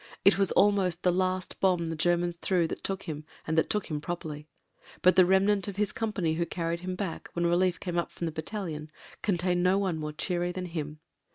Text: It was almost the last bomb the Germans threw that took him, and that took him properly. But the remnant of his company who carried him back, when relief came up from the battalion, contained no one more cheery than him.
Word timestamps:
It 0.25 0.39
was 0.39 0.51
almost 0.53 1.03
the 1.03 1.11
last 1.11 1.59
bomb 1.59 1.89
the 1.91 1.95
Germans 1.95 2.35
threw 2.35 2.67
that 2.69 2.83
took 2.83 3.03
him, 3.03 3.23
and 3.45 3.55
that 3.55 3.69
took 3.69 3.85
him 3.91 4.01
properly. 4.01 4.47
But 5.03 5.15
the 5.15 5.27
remnant 5.27 5.67
of 5.67 5.75
his 5.75 5.91
company 5.91 6.33
who 6.33 6.45
carried 6.47 6.79
him 6.79 6.95
back, 6.95 7.29
when 7.33 7.45
relief 7.45 7.79
came 7.79 7.99
up 7.99 8.09
from 8.09 8.25
the 8.25 8.31
battalion, 8.31 8.89
contained 9.21 9.61
no 9.61 9.77
one 9.77 9.99
more 9.99 10.11
cheery 10.11 10.51
than 10.51 10.65
him. 10.65 11.01